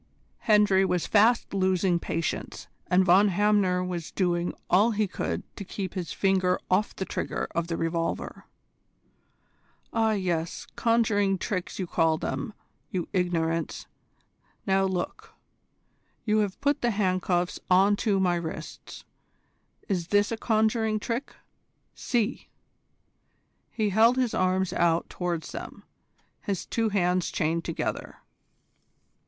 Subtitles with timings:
[0.49, 5.93] Hendry was fast losing patience, and Von Hamner was doing all he could to keep
[5.93, 8.45] his finger off the trigger of the revolver.
[9.93, 12.51] "Ah yes, conjuring tricks you call them,
[12.89, 13.85] you ignorants!
[14.65, 15.33] Now look.
[16.25, 19.03] You have put the handcuffs on to my wrists.
[19.87, 21.35] Is this a conjuring trick?
[21.93, 22.49] See!"
[23.69, 25.83] He held his arms out towards them,
[26.41, 28.17] his two hands chained together.